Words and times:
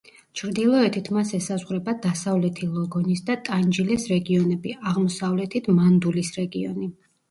ჩრდილოეთით 0.39 1.09
მას 1.17 1.33
ესაზღვრება 1.39 1.95
დასავლეთი 2.07 2.71
ლოგონის 2.79 3.23
და 3.31 3.39
ტანჯილეს 3.53 4.09
რეგიონები, 4.17 4.77
აღმოსავლეთით 4.95 5.75
მანდულის 5.81 6.39
რეგიონი. 6.45 6.97